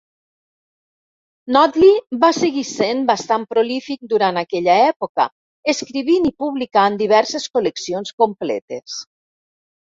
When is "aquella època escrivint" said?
4.43-6.27